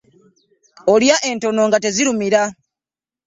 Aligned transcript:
Olya 0.93 1.17
entono 1.29 1.61
nga 1.67 1.77
tezirumira. 1.83 2.41